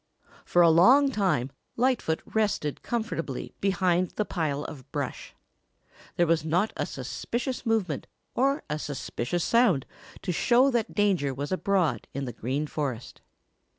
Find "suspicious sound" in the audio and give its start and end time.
8.79-9.85